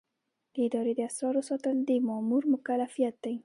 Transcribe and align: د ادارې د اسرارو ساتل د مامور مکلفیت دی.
د 0.53 0.55
ادارې 0.67 0.93
د 0.95 0.99
اسرارو 1.09 1.41
ساتل 1.49 1.75
د 1.89 1.91
مامور 2.07 2.43
مکلفیت 2.53 3.15
دی. 3.25 3.35